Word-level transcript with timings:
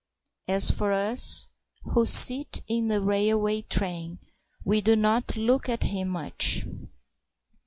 As 0.47 0.71
for 0.71 0.91
us 0.91 1.47
who 1.83 2.07
sit 2.07 2.63
in 2.67 2.87
the 2.87 3.01
railway 3.03 3.61
train, 3.61 4.17
we 4.65 4.81
do 4.81 4.95
not 4.95 5.35
look 5.37 5.69
at 5.69 5.83
him 5.83 6.07
much. 6.07 6.65